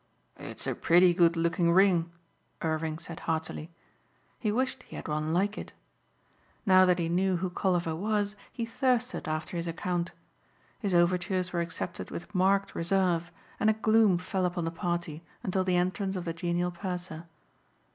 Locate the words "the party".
14.65-15.21